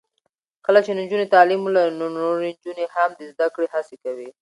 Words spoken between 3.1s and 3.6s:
د زده